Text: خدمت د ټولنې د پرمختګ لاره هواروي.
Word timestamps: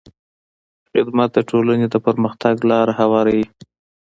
خدمت 0.91 1.29
د 1.35 1.39
ټولنې 1.49 1.87
د 1.89 1.95
پرمختګ 2.05 2.55
لاره 2.69 2.93
هواروي. 3.01 3.45